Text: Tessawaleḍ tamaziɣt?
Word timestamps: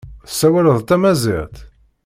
Tessawaleḍ 0.27 0.79
tamaziɣt? 0.87 1.55